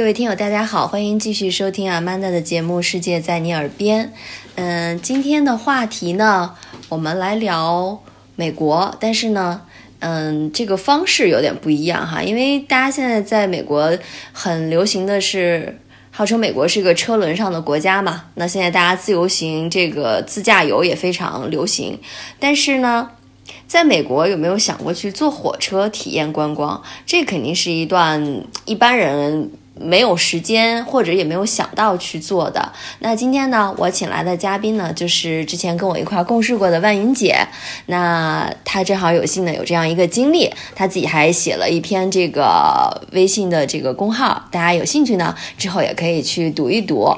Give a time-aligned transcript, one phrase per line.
[0.00, 4.06] 各位听友，大家好，欢迎继续收听阿曼达的节目《世界在你耳边》。
[4.54, 6.54] 嗯，今天的话题呢，
[6.88, 8.00] 我们来聊
[8.34, 9.60] 美国，但是呢，
[9.98, 13.94] 嗯，这个方式有点不一样哈，因为大家现在在美国
[14.32, 15.78] 很流行的是，
[16.10, 18.24] 号称美国是一个车轮上的国家嘛。
[18.36, 22.00] 那现在大家自由行这个自驾游也非常流行，
[22.38, 23.10] 但是呢。
[23.66, 26.80] 在美国有没有想过去坐火车体验观光？
[27.06, 32.70] 这肯定是一段一般人没有时间或者也没有想到去做的。
[32.98, 37.36] 那今天呢，我请来的嘉宾呢，就是之前跟我一块共事过的万云姐。
[37.86, 47.16] 那她正好有幸呢有这样一个经历，她自己还写了一篇这个微信的这个公号，大家有兴趣呢之后也可以去读一读。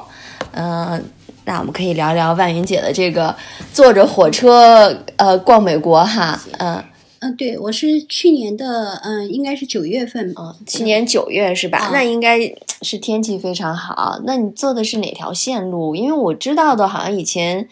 [0.53, 1.03] 嗯。
[1.45, 3.35] 那我们可以聊聊万云姐的这个
[3.73, 6.81] 坐着火车呃逛美国哈，嗯
[7.23, 11.89] 嗯，对我是去年的嗯，应该是九月份啊，去年九月是吧？
[11.93, 12.37] 那应该
[12.81, 14.19] 是天气非常好。
[14.25, 15.95] 那你坐的是哪条线路？
[15.95, 17.67] 因为我知道的，好像以前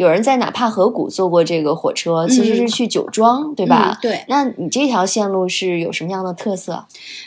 [0.00, 3.98] 有人在哪帕河谷坐过这个火车，其实是去酒庄，对吧？
[4.00, 4.24] 对。
[4.28, 6.86] 那你这条线路是有什么样的特色？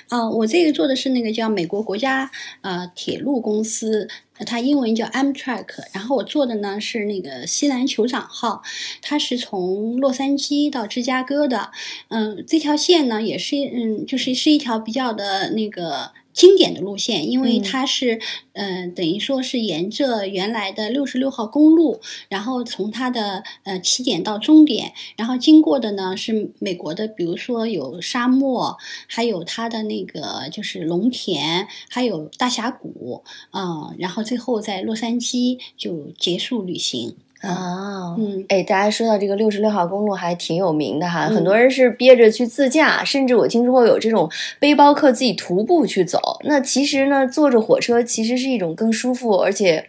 [0.10, 4.10] 啊，我这个坐的是那个叫美国国家呃铁路公司。
[4.48, 8.64] 它英文叫 Amtrak，然后我坐的呢是那个西南酋长号，
[9.02, 11.70] 它是从洛杉矶到芝加哥的，
[12.10, 16.12] 嗯，这条线呢也是嗯，就是是一条比较的那个。
[16.34, 18.20] 经典的路线，因为它是，
[18.54, 37.16] 嗯，等于说是沿着原来的六十六号公路，然后从它的呃起点到终点，然后经过的呢是美国的，比如说有沙漠，还有它的那个就是农田，还有大峡谷，嗯，然后最后在洛杉矶就结束旅行。
[37.44, 46.40] 啊，嗯，哎，大家说到这个六十六号公路还挺有名的哈，很多人是憋着去自驾，甚至我听说过有这种背包客自己徒步去走。
[46.46, 49.86] 那其实呢，坐着火车其实是一种更舒服而且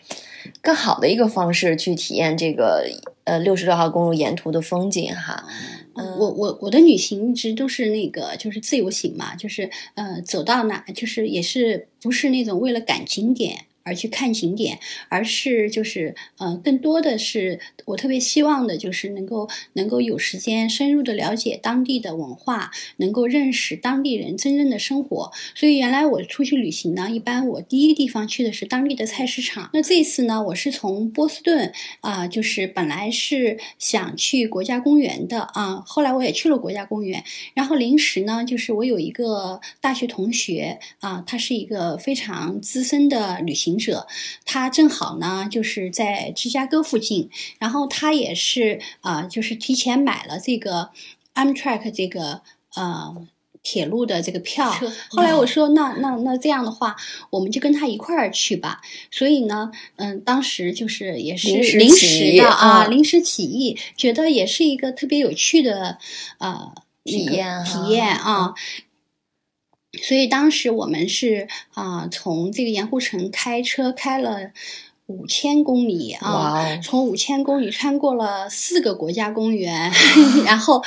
[0.61, 2.85] 更好的一个方式去体验这个
[3.23, 5.45] 呃六十六号公路沿途的风景哈。
[5.95, 13.67] 嗯，我我我的旅行一直都是那个就是自由行嘛，就是呃走到哪就是也是不是那种为了赶景点。
[13.85, 14.79] 而去看景点，
[15.09, 25.31] 而是就是，呃，更多的是我特别希望的，就是能够能够有时间深入的了解当地的文化，能够认识当地人真正的生活。
[25.55, 29.69] 所以原来我出去旅行呢，一般我第一个地方去的是当地的菜市场。
[29.75, 31.71] 那这次呢，我是从波士顿
[32.01, 37.23] 啊，就是本来是想去国家公园的啊，后来我也去了国家公园，
[37.53, 43.74] 然后临时呢，就是我有一个大学同学啊，他是一个非常资深的旅行。
[43.79, 44.07] 者，
[44.45, 50.91] 他正好呢，就是在芝加哥附近，然后他也是啊，就是提前买了这个
[51.35, 52.43] Amtrak 这个
[52.75, 53.15] 呃
[53.63, 54.71] 铁路的这个票。
[55.09, 56.97] 后来我说，那那那这样的话，
[57.31, 58.83] 我们就跟他一块儿去吧。
[59.11, 65.99] 所以呢，嗯，当时就是也是临时的啊，临时起意，觉得也是一个特别有趣的
[66.39, 66.75] 呃
[67.05, 68.55] 体验体验啊。
[70.03, 74.51] 所以当时我们是啊，从这个盐湖城开车开了。
[75.07, 79.93] 五千公里啊，从五千公里穿过了四个国家公园，
[80.47, 80.83] 然后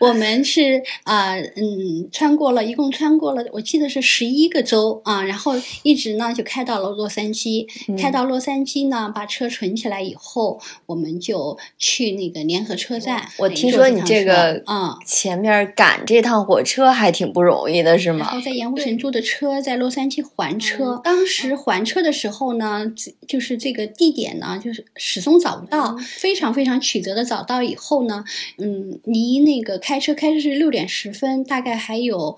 [0.00, 5.52] 我们是啊嗯穿过了一共穿过了我记得是十一个州啊，然后
[5.84, 13.28] 一直呢就开到了洛杉矶，开到洛杉矶呢把车存起来以后，我们就去那个联合车站。
[13.38, 18.26] 我听说你这个啊前面赶这趟火车还挺不容易的是吗？
[18.26, 22.92] 然后在盐湖城租的车在洛杉矶还车，当时还车的时候呢，
[23.28, 23.51] 就是。
[23.56, 28.24] 这个地点呢，就是始终找不到，非常非常曲折的找到以后呢，
[28.58, 32.36] 嗯，离那个开车开车是六点十分，大概还有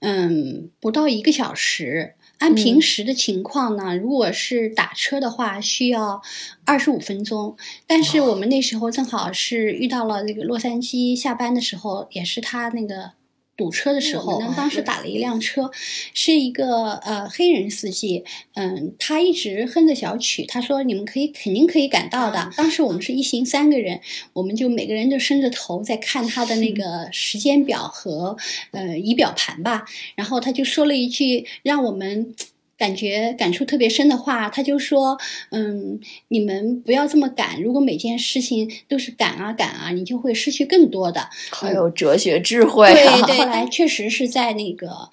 [0.00, 2.14] 嗯不到一个小时。
[2.38, 6.20] 按平时的情况呢，如果是打车的话，需要
[6.64, 7.56] 二十五分钟。
[7.86, 13.12] 但是我们那时候正好是遇到了那个洛杉矶下班的时候，也是他那个。
[13.56, 15.70] 堵车的时候，呢，当时打了一辆车，
[16.14, 22.50] 是一个呃黑人司机，嗯，他一直哼着小曲，他说你们可以肯定可以赶到的。
[22.56, 24.00] 当时我们是一行三个人，
[24.32, 28.36] 我们就每个人都伸着头在看他的那个时间表和
[28.70, 29.84] 呃仪表盘吧，
[30.14, 32.34] 然后他就说了一句让我们。
[32.82, 35.16] 感觉感触特别深的话，他就说
[35.52, 37.62] ：“嗯，你们不要这么赶。
[37.62, 42.92] 如果每件事情都是赶啊赶啊，你就会失去更多的。”好有哲学智慧。
[42.92, 43.38] 对对。
[43.38, 45.10] 后来确实是在那个，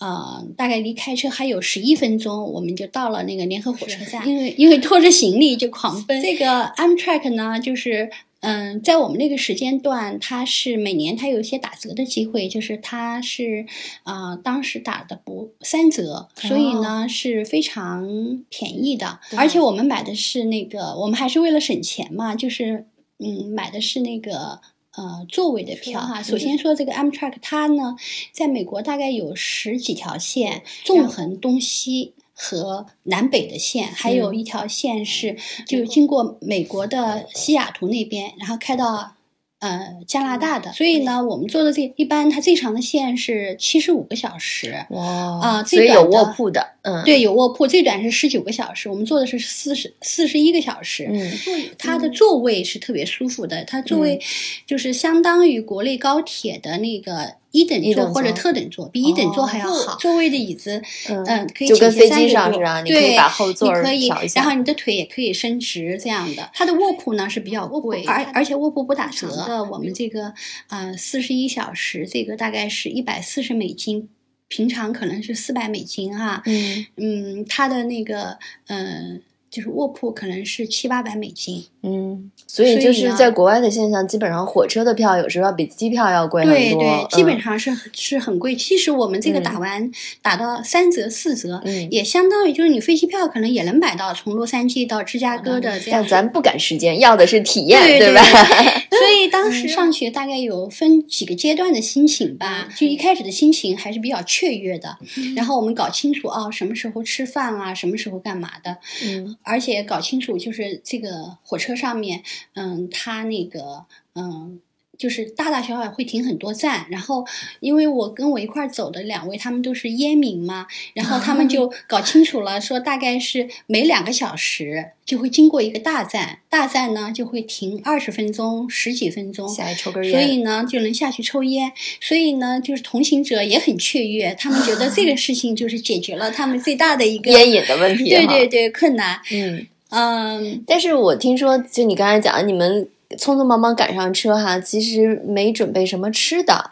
[0.00, 4.26] 呃，大概离开车还有十一分钟，我们就到了那个联合火车站。
[4.28, 6.20] 因为因为拖着行李就狂奔。
[6.20, 8.10] 这个 Amtrak 呢，就是。
[8.44, 13.66] 嗯，在我们那个时间段，它是每年它有一些打折的机会，就是它是
[14.02, 19.20] 啊、当时打的不三折，所以呢是非常便宜的。
[19.36, 22.86] 而且我们买的是那个，我们还是为了省钱嘛，就是
[23.18, 24.60] 嗯买的是那个。
[24.96, 26.20] 呃，座位的票哈。
[26.20, 27.96] 嗯首先说这个 Amtrak，它呢，
[28.30, 35.36] 在美国大概有十几条线，纵横东西和南北的线，还有嗯一条线是
[35.66, 39.14] 就经过美国的西雅图那边，然后开到
[39.60, 40.72] 呃加拿大的。
[40.72, 44.86] 所以呢，我们做的这一般它最长的线是七十五个小时。
[44.90, 45.04] 哇
[45.40, 51.08] 啊所以有最短卧铺的，嗯，，对，有卧铺，最短是十九个小时，我们坐的是四十四十一个小时。
[51.10, 51.32] 嗯
[51.78, 54.20] 它的座位是特别舒服的，它座位
[54.66, 59.96] 就是相当于国内高铁的那个一等座或者特等座，比一等座还要哦好。
[59.96, 66.50] 座位的椅子，嗯嗯，可以就跟飞机上是啊你可以对把后座可以然后你的腿也可以伸直这样的。
[66.52, 69.64] 它的卧铺呢是比较贵，而而且卧铺不打折的。
[69.64, 70.34] 我们这个
[70.68, 74.08] 呃四十一小时，这个大概是一百四十美金。
[74.54, 79.20] 平常可能是四百美金哈，嗯嗯，它的那个嗯、
[79.50, 81.66] 就是卧铺可能是七八百美金。
[81.86, 88.56] 嗯，所以就是在国外的现象，基本上火车的票有时候要比机票要贵很多，对对，基本嗯上是、是很贵。
[88.56, 89.90] 其实我们这个打完、
[90.22, 96.08] 打到三折四折，嗯也相当于就是你飞机票可能也能买到从洛杉矶到芝加哥的这样但。
[96.08, 98.22] 咱不赶时间，要的是体验，对对吧？
[98.22, 104.96] 所以当 时上学大概有分几个阶段的心情吧，就一开始的心情还是比较雀跃的，
[105.36, 112.22] 然后我们搞清楚哦，什么时候吃饭啊，什么时候干嘛的，嗯而且搞清楚就是这个火车上面，
[112.54, 114.60] 嗯，他那个嗯。
[114.96, 117.26] 就是大大小小会停很多站，然后
[117.58, 131.72] 因为我跟我一块儿走的两位，他们都是烟民嘛，然后他们就 搞清楚了，说大概是每两个小时就会经过一个大站，大站呢就会停二十分钟、十几分钟，下来抽根烟所，以呢就能下去抽烟。
[132.00, 139.20] 所以呢，就是同行者也很雀跃，他们觉得这个 事情就是解决了他们最大的一个烟瘾的问题，对对，对困难。
[139.32, 139.66] 嗯。
[139.96, 146.70] 嗯，但是我听说，就你刚才讲，你们匆匆忙忙赶上车哈，其实没准备什么吃的。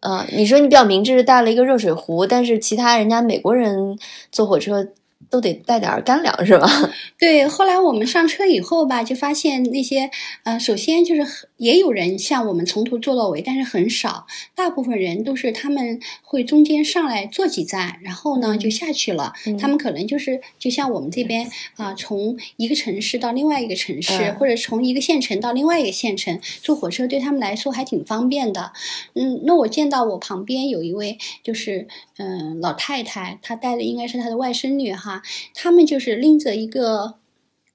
[0.00, 3.98] 嗯，你说你比较明智，带了一个热水壶，但是其他人家美国人
[4.30, 4.86] 坐火车
[5.28, 6.68] 都得带点儿干粮是吧？
[7.18, 7.46] 对。
[7.46, 10.10] 后来我们上车以后吧，就发现那些
[10.44, 19.32] 呃，首先就是也有人像我们从头坐到尾，但是很少，大部分人都是他们会中间上来坐几站，然后呢嗯就下去了。
[19.46, 28.72] 嗯他们可能就是就像我们这边啊、从一个城市到另外一个城市，嗯或者从一个县城到另外一个县城，坐火车对他们来说还挺方便的。
[29.14, 31.86] 嗯，那我见到我旁边有一位就是
[32.22, 35.09] 嗯、老太太，她带的应该是她的外甥女哈，
[35.54, 37.14] 他们就是拎着一个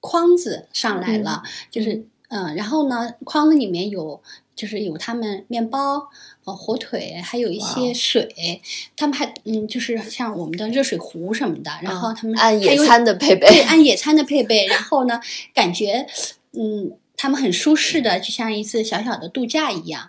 [0.00, 4.22] 筐子上来了，就是嗯、呃然后呢，筐子里面有
[4.54, 6.08] 就是有他们面包。
[6.46, 8.62] 呃，火腿还有一些水，
[8.94, 15.20] 他们还嗯，就是像我们的热水壶什么的，然后他们按野餐的配备，对，按野餐的配备，然后呢，
[15.52, 16.06] 感觉
[16.52, 20.08] 嗯，他们很舒适的，就像一次小小的度假一样，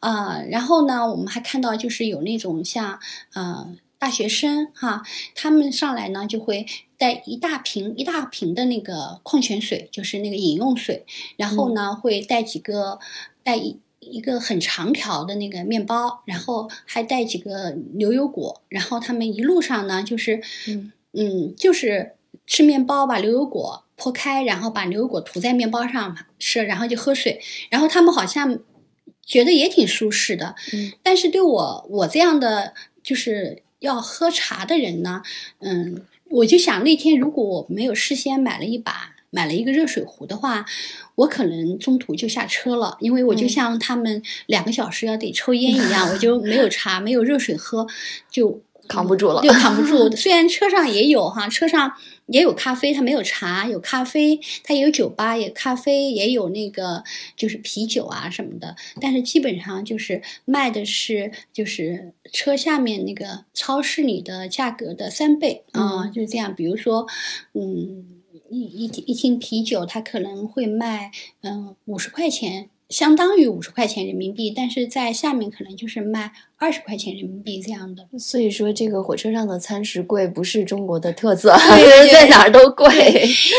[0.00, 2.98] 啊、然后呢，我们还看到就是有那种像
[3.34, 5.02] 呃大学生哈，
[5.34, 11.04] 他们上来呢就会带一大瓶一大瓶的那个矿泉水，就是那个饮用水，
[11.36, 12.98] 然后呢、会带几个
[13.42, 13.78] 带一。
[14.00, 22.14] 一个很长条的那个面包，然后还带几个牛油果，然后他们一路上呢，就是嗯嗯，就是
[22.46, 27.38] 吃面包，把牛油果剖开，然后把牛油果涂在面包上吃，然后就喝水，
[27.68, 28.60] 然后他们好像
[29.26, 30.54] 觉得也挺舒适的。
[30.72, 35.22] 嗯，但是对我我这样的就是要喝茶的人呢，
[35.60, 40.64] 嗯，我就想那天如果我没有事先买了一把买了一个热水壶的话，
[41.16, 43.48] 我可能中途就下车了，因为我就嗯。
[43.48, 47.86] 像他们两个小时要得抽烟一样，我就没有茶，没有热水喝，
[48.30, 50.10] 就扛不住了就扛不住。
[50.16, 51.92] 虽然车上也有哈，车上
[52.26, 57.04] 也有咖啡，它没有茶，有咖啡，它也有酒吧，也咖啡，也有那个
[57.36, 66.54] 就是啤酒啊什么的，但是基本上就是卖的是就是车下面那个超市里的价格的三倍啊、嗯就是这样。
[66.54, 67.06] 比如说，
[67.52, 68.04] 嗯，
[68.50, 71.10] 一一一听啤酒，它可能会卖
[71.42, 72.70] 嗯五十块钱。
[72.88, 78.08] 相当于五十块钱人民币，但是在下面可能就是卖二十块钱人民币这样的。
[78.18, 82.88] 所以说这个火车上的餐食贵不是中国的特色，对 对对在哪儿都贵。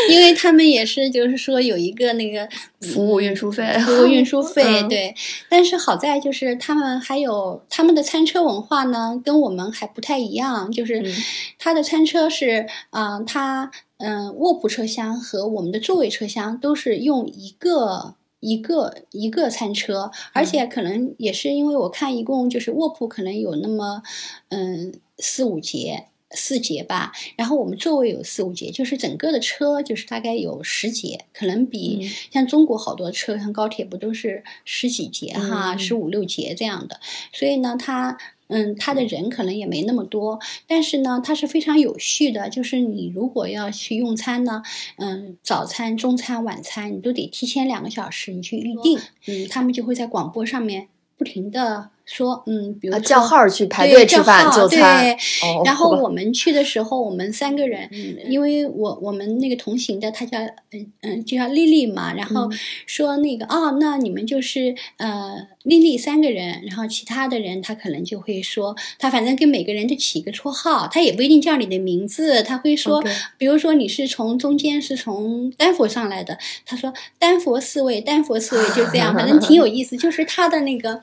[0.10, 2.48] 因为他们也是，就是说有一个那个
[2.82, 5.14] 服务运输费服务运输费，嗯对。
[5.48, 11.14] 但是好在就是他们还有他们的餐车文化呢，跟我们还不太一样，就是嗯
[11.60, 24.04] 他的餐车是，嗯、他嗯、卧铺车厢和我们的座位车厢都是用一个一个一个餐车，而且可能也是因为我看一共就是卧铺可能有那么
[24.50, 26.06] 嗯四五节。
[26.32, 37.00] 四节吧，然后我们座位有四五节，就是整个的车就是大概有十节，可能比像中国好多车，像高铁不都是十几节哈，十五六节这样的，
[37.34, 38.20] 所以呢，它
[38.50, 44.62] 嗯，他的人可能也没那么多，但是呢，它是非常有序的，就是你如果要去用餐呢，
[44.98, 51.92] 嗯，早餐、中餐、晚餐你都得提前两个小时你去预定，嗯，他们就会在广播上面不停的。
[52.12, 55.16] 说嗯，比如叫号去排队吃饭就餐，对。
[55.64, 57.88] 然后我们去的时候，我们三个人，
[58.28, 60.40] 因为我我们那个同行的，他叫
[60.72, 62.12] 嗯嗯，就叫丽丽嘛。
[62.16, 62.50] 然后
[62.88, 73.04] 说那个哦，那你们就是呃丽丽三个人，然后其他的人他可能就会说，他反正给每个人都起一个绰号，他也不一定叫你的名字，他会说，
[73.38, 76.36] 比如说你是从中间是从丹佛上来的，
[76.66, 81.00] 他说丹佛四位，丹佛四位就这样，反正挺有意思，就是他的那个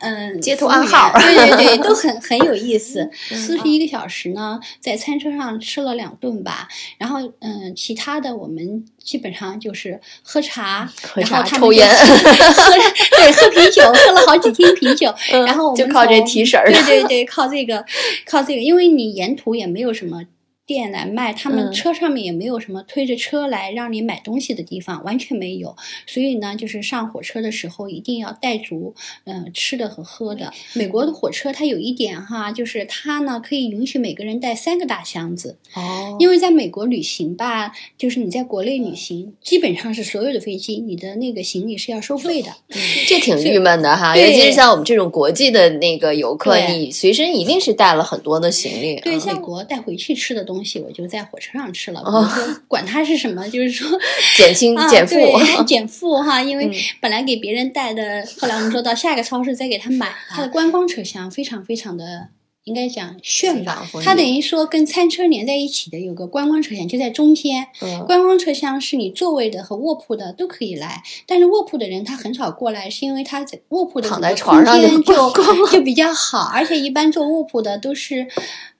[0.00, 0.41] 嗯。
[0.42, 3.08] 街头暗号， 对对对，都很 很有意思。
[3.30, 6.68] 四十一个小时呢，在餐车上吃了两顿吧，
[6.98, 12.74] 然后嗯，其他的我们基本上就是喝茶，喝茶抽烟， 喝
[13.16, 17.84] 对喝啤酒，喝了好几听啤酒，然后我们就靠这提神儿，对对对，靠这个，
[18.26, 20.22] 靠这个，因为你沿途也没有什么。
[20.64, 25.74] 店来卖，他们车上面也没有什么推着车来让你买东西的地方，完全没有。
[26.06, 30.52] 所以呢，就是上火车的时候一定要带足嗯吃的和喝的。
[30.74, 36.16] 美国的火车它有一点哈，就是它呢可以允许每个人带三个大箱子哦。
[36.20, 44.16] 因为在美国旅行吧，就是你在国内旅行，基本上是所有的飞机你的那个行李是要收费的，嗯这挺郁闷的哈。
[44.16, 49.00] 尤其是像我们这种国际的那个游客，你随身一定是带了很多的行李。
[49.00, 50.51] 对，像美国带回去吃的东。
[50.52, 53.88] 东西我就在火车上吃了，比如说管它是什么，就是说
[54.36, 55.16] 减轻减负
[55.66, 60.12] 减负哈，因为本来给别人带的，后来我们说到下一个超市再给他买。
[60.28, 62.28] 它的观光车厢非常非常的
[62.64, 67.66] 应该讲炫吧，它等于说跟餐车连在一起的有个观光车厢就在中间。
[68.06, 78.28] 观光车厢是你座位的和卧铺的都可以来，但是卧铺的人他很少过来，是因为他在卧铺的躺在床上就就比较好，而且一般坐卧铺的都是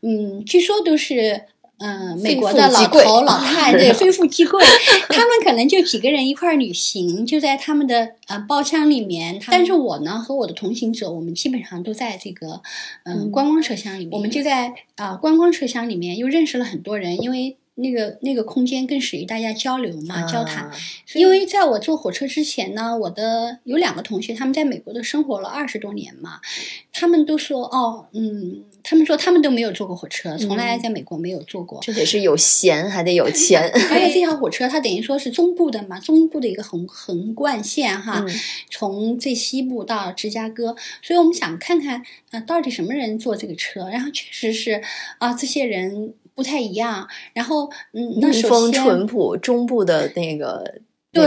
[0.03, 1.43] 嗯，据说都是。
[1.85, 4.65] 嗯，美国的老头老太对， 非富即贵，
[5.09, 9.41] 他们可能就几个人一块儿旅行，就在他们的呃包厢里面。
[9.49, 12.63] 但是我呢和我的同行者，我们基本上都在这个
[13.05, 17.57] 嗯观光车厢里面，我们就在啊观光车厢里面又认识了很多人，因为。
[17.83, 20.71] 那个那个空间更适于大家交流嘛，交谈。
[21.15, 26.41] 因为在我坐火车之前呢，我的有两个同学，他们在美国都生活了二十多年嘛，
[26.93, 31.81] 他们都说哦，嗯，他们说他们都没有坐过火车，从来在美国没有坐过。
[31.83, 33.71] 这得是有闲还得有 钱。
[33.91, 38.25] 而且这条火车它等于说是中部的嘛，中部的一个横横贯线哈，
[38.71, 44.83] 从最西部到芝加哥，所以我们想看看呃到底什么人坐这个车，然后确实是
[45.19, 46.15] 啊这些人。
[46.35, 50.81] 不太一样，然后嗯，那首先淳朴中部的那个
[51.13, 51.27] 对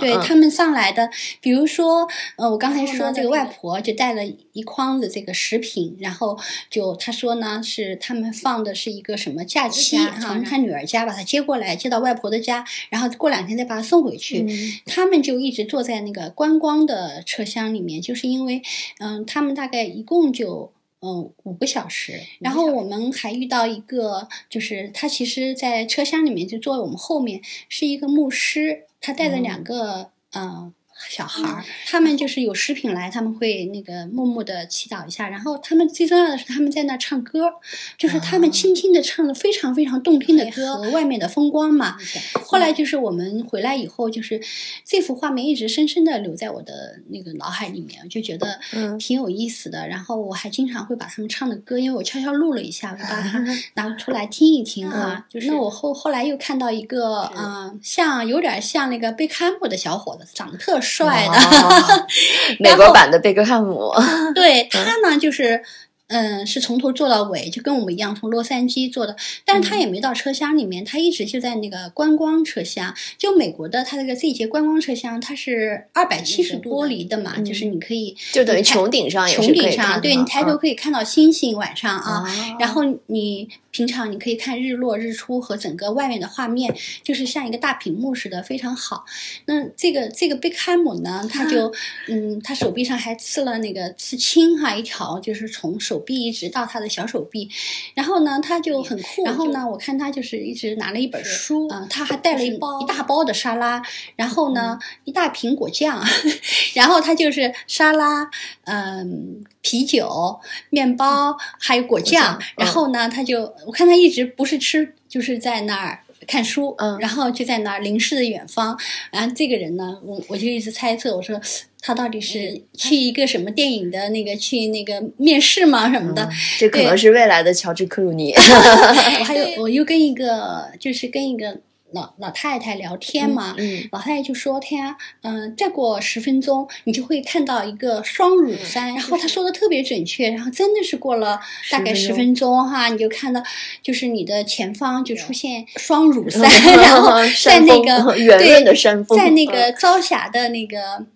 [0.00, 1.10] 对，他们上来的，
[1.42, 4.24] 比如说呃，我刚才说这个外婆就带了
[4.54, 6.38] 一筐子这个食品，然后
[6.70, 14.46] 就他说呢是他们放的是一个什么假期，从他女儿家把他接过来，接到外婆的家，然后过两天再把他送回去。
[14.86, 18.62] 他们就一直坐在那个观光的车厢里面，就是因为
[18.98, 20.72] 嗯，他们大概一共就。
[21.00, 22.20] 嗯，五个小时。
[22.40, 30.72] 然后我们还遇到一个，就是他其实，在车厢里面就坐我们后面，是一个牧师，他带着两个，嗯。
[31.08, 37.52] 小孩儿，他们就是有食品来，他们会那个默默的祈祷一下，然后他们最重要的是他们在那唱歌，
[37.96, 41.96] 就是他们轻轻的唱了非常非常动听的歌，和外面的风光嘛。
[42.44, 44.40] 后来就是我们回来以后，就是
[44.84, 48.58] 这幅画面一直深深的留在我的那个脑海里面，就觉得
[48.98, 49.86] 挺有意思的。
[49.86, 55.24] 然后我还经常会把他们唱的歌，因为我悄悄录了一下，我把它拿出来听一听啊。
[55.28, 60.80] 就是那我后后来又看到一个，嗯，像有点像那个贝克汉姆的小伙子，长得特。
[60.88, 62.06] 帅的，
[62.58, 63.92] 美国版的贝克汉姆。
[64.34, 65.62] 对他呢，就是。
[66.08, 69.14] 嗯，是从头坐到尾，就跟我们一样，从洛杉矶坐的。
[69.44, 72.94] 但是他也没到车厢里面，他一直就在那个观光车厢。
[73.18, 82.24] 就美国的，它那个这节观光车厢，它是二百七十多厘的嘛，就是你可以就等于穹顶上，穹顶上，对你抬头可以看到星星，晚上啊。
[82.58, 89.04] 然后你平常你可以看日落日出和整个外面的画面，就是像一个大屏幕似的，非常好。
[89.44, 91.70] 那这个这个贝克汉姆呢，他就
[92.08, 95.97] 嗯，他手臂上还刺了那个刺青哈，一条就是从手。
[95.98, 97.50] 手臂一直到他的小手臂，
[97.94, 99.24] 然后呢，他就很酷。
[99.24, 103.82] 然后呢，我看他就是一直拿了一本书，嗯，他还带了一包一大包的沙拉，
[104.14, 106.00] 然后呢，一大瓶果酱，
[106.74, 108.30] 然后他就是沙拉，
[108.64, 110.38] 嗯，啤酒、
[110.70, 116.04] 面包还有果酱，然后呢，他就我看他一直不是吃，就是在那儿。
[116.26, 118.78] 看书，嗯，然后就在那儿凝视着远方。
[119.10, 121.40] 然后这个人呢，我我就一直猜测，我说
[121.80, 125.90] 他到底是去一个什么电影的那个去那个面试吗？
[125.92, 126.28] 什么的？
[126.58, 128.32] 这可能是未来的乔治克鲁尼。
[129.20, 131.60] 我还有，我又跟一个，就是跟一个。
[131.92, 133.56] 老老太太聊天嘛，
[133.92, 141.40] 老太太就说：“他嗯，再过十分钟，你就会看到一个双乳山。”然后她说的特别准确，然后真的是过了
[141.70, 143.42] 大概十分钟哈，你就看到
[143.82, 146.42] 就是你的前方就出现双乳 山，
[146.76, 147.12] 然后
[147.44, 151.06] 在那个 圆润的山峰，在那个朝霞的那个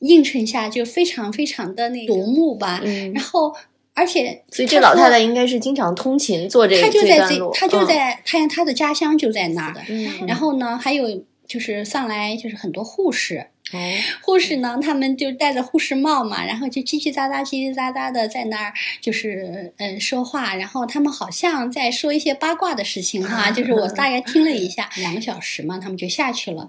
[0.00, 2.82] 映衬下，就非常非常的那夺目吧。
[3.14, 3.54] 然后。
[3.94, 7.50] 而且，所以这老太太应该是经常通勤做这个她就在这。
[7.52, 9.80] 她就在，她她的家乡就在那儿的。
[10.26, 13.48] 然后呢，还有就是上来就是很多护士。
[13.72, 13.78] 哦，
[14.22, 26.66] 护士呢，他们就戴着护士帽嘛，然后就叽叽喳喳、叽叽喳喳的在那儿，就是嗯说话，然后他们好像在说一些八卦的事情哈，就是我大 概听了一下，两个小时嘛，他们就下去了，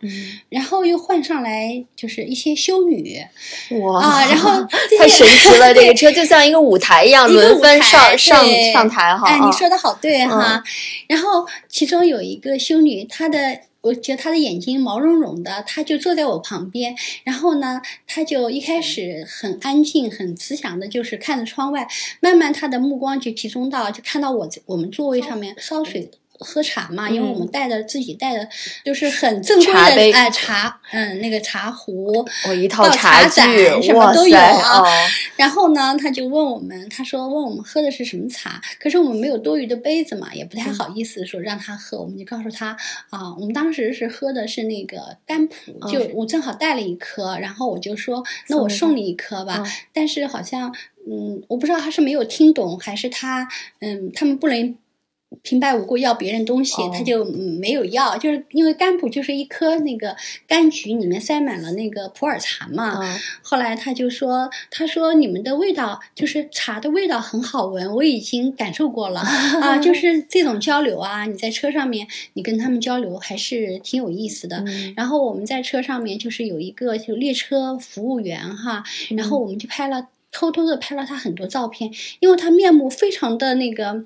[0.50, 3.20] 然后又换上来就是一些修女，
[3.82, 4.02] 哇。
[4.02, 4.52] 啊，然后
[5.00, 10.64] 太神奇了， 这个车就像一个舞台一样，轮番上上上台哈，哎，你说的好对哈，
[11.08, 13.62] 然后其中有一个修女，她的。
[13.82, 21.88] 我觉得他的眼睛毛茸茸的，他就坐在我旁边，然后呢，他就一开始很安静、很慈祥的，就是看着窗外，
[22.20, 26.12] 慢慢他的目光就集中到，就看到我我们座位上面烧水。
[26.42, 28.48] 喝茶嘛，因为我们带的自己带的，
[28.84, 33.50] 就是很正规的哎茶，嗯，那个茶壶，哦，一套茶盏，
[33.82, 34.84] 什么都有啊。
[35.38, 42.76] 然后呢，他就问我们，他说问我们喝的是什么茶，可是我们没有多余的杯子嘛，也不太好意思说让他喝，我们就告诉他
[43.10, 45.56] 啊，我们当时是喝的是那个甘普，
[45.88, 50.76] 就我正好带了一颗，然后我就说那我送你一颗吧，但是好像
[51.10, 53.48] 嗯，我不知道他是没有听懂，还是他
[53.80, 54.76] 嗯，他们不能。
[55.44, 60.16] 平白无故要别人东西，他就没有要，就是因为甘普就是一颗那个
[60.48, 63.00] 柑橘里面塞满了那个普洱茶嘛。
[63.42, 69.22] 后来他就说：“他说你们的味道就是茶的味道很好闻，我已经感受过了
[69.62, 74.64] 啊，就是这种交流啊，你在车上面你跟他们交流还是挺有意思的。
[74.96, 78.84] 然后我们在车上面就是有一个就列车服务员哈，
[79.16, 81.90] 然后我们就拍了偷偷的拍了他很多照片，
[82.20, 84.04] 因为他面目非常的那个。”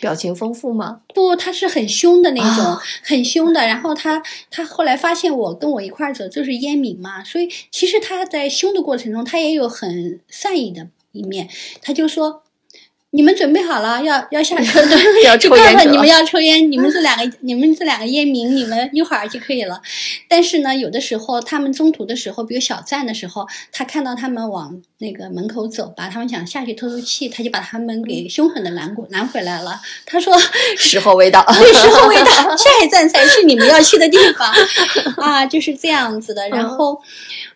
[0.00, 1.02] 表情丰富吗？
[1.14, 3.66] 不，他是很凶的那种，很凶的。
[3.66, 11.48] 然后他他后来发现我跟我一块儿走就是烟民嘛，所以其实他在凶的过程中，他也有很善意的一面。
[11.82, 12.42] 他就说。
[13.16, 15.90] 你们准备好了，要要下车的， 要抽烟。
[15.90, 19.80] 你们要抽烟，你们这两个，你们这两个烟民，你们一会儿就可以了。
[20.28, 29.80] 但是呢，有的时候他们中途的时候，比如小站的时候，他看到他们往那个门口走吧，他们想下去透透气，他就把他们给凶狠的拦过拦回来了。
[30.04, 30.38] 他说
[30.76, 32.24] ：“时候未到， 对，时候未到，
[32.54, 34.52] 下一站才是你们要去的地方。”
[35.16, 36.46] 啊，就是这样子的。
[36.50, 37.00] 然后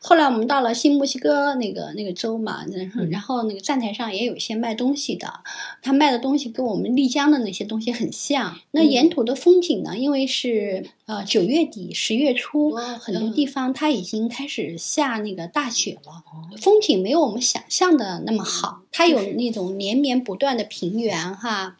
[0.03, 5.41] 后来我们到了新墨西哥那个那个州嘛，然后然后那个站台上也有一些卖东西的。
[5.83, 8.59] 他卖的东西跟我们丽江的那些东西很像。
[8.71, 9.99] 那沿途的风景呢？
[9.99, 16.25] 因为是呃九月底十月初，很多地方它已经开始下那个大雪了，
[16.59, 18.81] 风景没有我们想象的那么好。
[18.91, 21.77] 它有那种连绵不断的平原哈。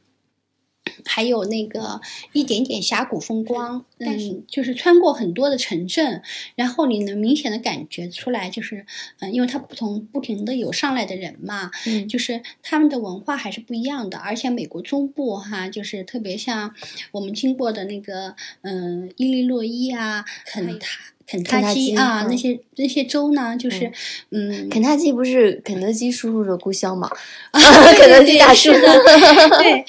[1.05, 2.01] 还有那个
[2.33, 6.23] 一点点峡谷风光，但是就是穿过很多的城镇，
[6.55, 8.87] 然后你能明显的感觉出来，就是
[9.21, 16.75] 嗯，因为它不同不停的有上来的人嘛，嗯，就是他们的文化还是不一样的，而且美国中部哈，就是特别像
[17.13, 20.99] 我们经过的那个嗯伊利诺伊啊，肯塔。
[21.31, 23.93] 肯塔基啊，那些那些州呢，就是
[24.31, 27.09] 嗯，肯塔基不是肯德基叔叔的故乡吗？
[27.53, 29.85] 肯德基大叔， 对，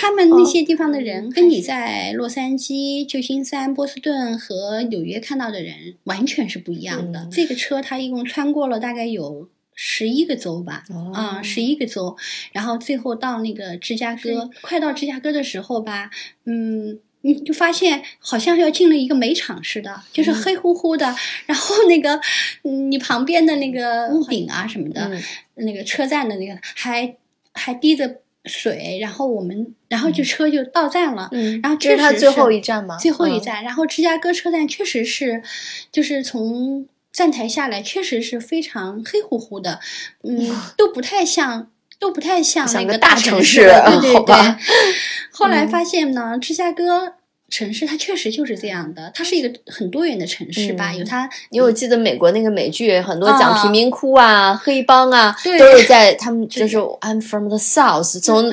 [0.00, 7.28] 他们那些地方的人，跟你在洛杉矶、旧金山、波士顿和纽约看到的人完全是不一样的。
[7.32, 12.16] 这个车它一共穿过了大概有十一个州吧，啊，十一个州，
[12.52, 16.10] 然后最后到那个芝加哥，快到芝加哥的时候吧，
[16.44, 17.00] 嗯。
[17.26, 21.12] 你就发现好像要进了一个煤场似的，就是黑乎乎的，
[21.46, 22.20] 然后那个
[22.62, 25.10] 你旁边的那个屋顶啊什么的，
[25.56, 27.16] 那个车站的那个还
[27.52, 32.96] 还滴着水，然后我们然后就车就到站了，嗯然后这是它最后一站吗？
[32.96, 35.42] 最后一站，然后芝加哥车站确实是，
[35.90, 39.80] 就是从站台下来确实是非常黑乎乎的，
[40.22, 41.70] 嗯， 都不太像。
[41.98, 44.34] 都不太像那个大城市， 对对对。
[45.30, 47.14] 后来发现呢，芝加哥。
[47.48, 50.92] 城市它确实就是这样的，它是一个很多元的城市吧？
[50.92, 58.52] 有它，因为我记得美国那个美剧，很多讲贫民窟啊、黑帮啊，都是在他们 就是 I'm from the South， 从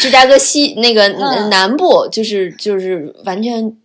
[0.00, 1.08] 芝加哥西那个
[1.48, 3.76] 南部，就是就是完全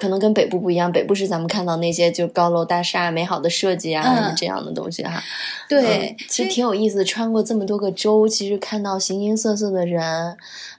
[0.00, 0.90] 可能跟北部不一样。
[0.90, 5.22] 北部是咱们看到那些就高楼大厦、美好的设计啊这样的东西哈。
[5.68, 7.04] 对，其实挺有意思。
[7.04, 10.02] 穿过这么多个州，其实看到形形色色的人，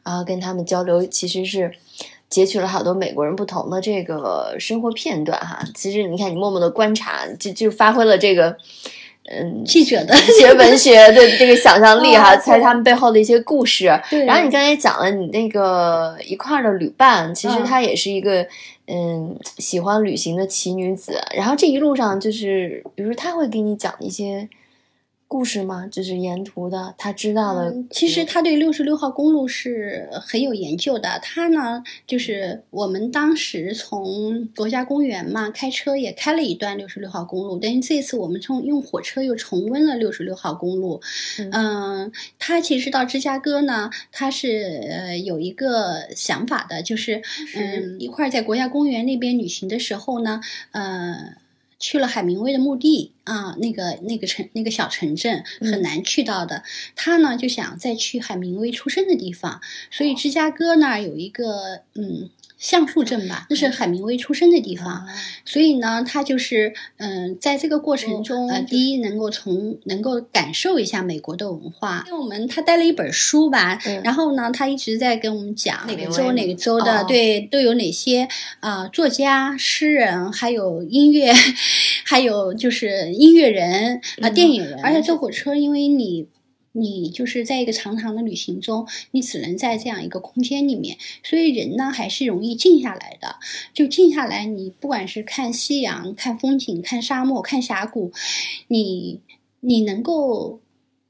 [0.03, 1.71] 然后跟他们交流，其实是。
[2.31, 8.55] 截取了好多美国人不同的这个生活片段哈，其实你看你默默的观察，就就发挥了这个，
[9.29, 13.87] 嗯， 记者的写文学的 这个想象力哈，猜他们背后的一些故事。
[14.25, 18.47] 然后你刚才讲了你那个一块的旅伴，其实他也是一个嗯
[18.87, 21.19] 嗯喜欢旅行的奇女子。
[21.35, 24.49] 然后这一路上就是，比如说他会给你讲一些。
[25.31, 25.87] 故事吗？
[25.87, 27.73] 就是沿途的，他知道的。
[27.89, 31.21] 其实他对六十六号公路是很有研究的。
[31.23, 37.57] 他呢，就是我们当时从国家公园嘛，开车也开了一段六十六号公路。
[37.61, 40.99] 但是这次我们从用火车又重温了六十六号公路。
[41.53, 47.21] 嗯，他其实到芝加哥呢，他是呃有一个想法的，就是
[47.55, 50.41] 嗯一块在国家公园那边旅行的时候呢，
[50.73, 51.37] 呃。
[51.81, 56.63] 去了海明威的墓地啊，那个那个城那个小城镇很难去到的。
[56.95, 59.59] 他呢就想再去海明威出生的地方，
[59.91, 62.29] 所以芝加哥那儿有一个嗯。
[62.61, 65.07] 橡树镇吧，那是海明威出生的地方，
[65.43, 72.03] 所以呢，他就是嗯，在这个过程中，呃，第一能够从能够感受一下美国的文化。
[72.05, 78.27] 因为我们他带了一本书吧，然后呢，他一直在跟我们讲哪个州哪个州的，对，都有哪些
[78.59, 81.33] 啊作家、诗人，还有音乐，
[82.05, 84.79] 还有就是音乐人啊，电影人。
[84.83, 86.27] 而且坐火车，因为你。
[86.73, 93.35] 你就是在一个长长的旅行中，你只能在这样一个空间里面，所以人呢还是容易静下来的。
[93.73, 98.11] 就静下来，你不管是看夕阳、看风景、看沙漠、看峡谷，
[98.67, 99.19] 你
[99.59, 100.59] 你能够。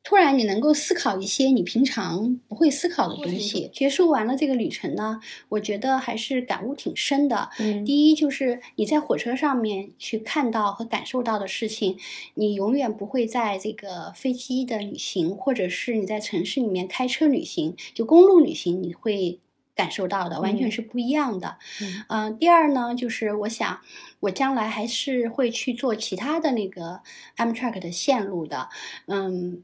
[0.03, 3.69] 突然，你能够思考一些你平常不会思考的东西。
[3.71, 7.49] 结束完了这个旅程呢，我觉得还是感悟挺深的。
[7.59, 11.97] 嗯，第一就是你在火车上面去看到和感受到的事情，
[12.33, 19.39] 你永远不会在这个飞机的旅行，或者是你在城市里面开车旅行，就公路旅行，你会
[19.75, 21.57] 感受到的，完全是不一样的。
[22.09, 23.79] 嗯，第二呢，就是我想，
[24.21, 27.01] 我将来还是会去做其他的那个
[27.37, 28.69] Amtrak 的线路的。
[29.05, 29.63] 嗯。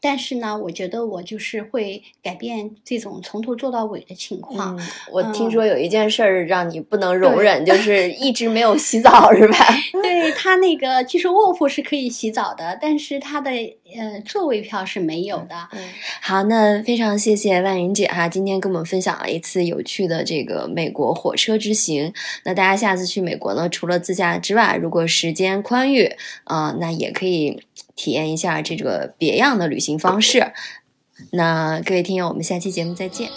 [0.00, 4.78] 但是呢，我觉得我就是会改变这种从头做到尾的情况。
[5.10, 9.56] 我听说有一件事儿让你不能容忍，就 是一直没有洗澡，是吧？
[10.02, 15.68] 对他那个，其实卧铺是可以洗澡的，但是他的呃座位票是没有的。
[16.20, 22.12] 好，那非常谢谢万云姐哈，今天跟我们分享了一次有趣的这个美国火车之行。
[22.44, 26.12] 那大家下次去美国呢，除了自驾之外，如果时间宽裕
[26.44, 27.62] 啊，那也可以。
[27.96, 30.52] 体验一下这个别样的旅行方式。
[31.32, 33.28] 那各位听友，我们下期节目再见。